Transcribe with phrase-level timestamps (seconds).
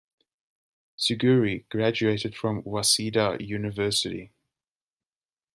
[0.97, 4.31] Suguri graduated from Waseda University.